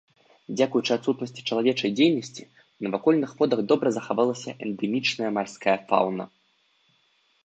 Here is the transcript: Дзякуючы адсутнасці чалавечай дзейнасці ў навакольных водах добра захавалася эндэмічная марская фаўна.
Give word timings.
Дзякуючы 0.57 0.91
адсутнасці 0.95 1.41
чалавечай 1.49 1.91
дзейнасці 1.99 2.41
ў 2.43 2.81
навакольных 2.87 3.29
водах 3.41 3.59
добра 3.73 3.87
захавалася 3.97 4.51
эндэмічная 4.69 5.29
марская 5.37 5.77
фаўна. 5.93 6.23